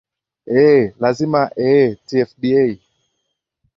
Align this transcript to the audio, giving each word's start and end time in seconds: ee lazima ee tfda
ee 0.63 0.81
lazima 1.01 1.41
ee 1.69 1.87
tfda 2.07 2.63